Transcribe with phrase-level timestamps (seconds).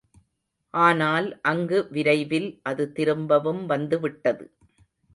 [0.73, 4.45] ஆனால், அங்கு விரைவில் அது திரும்பவும் வந்துவிட்டது.